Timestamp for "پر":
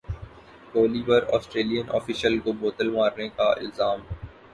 1.07-1.23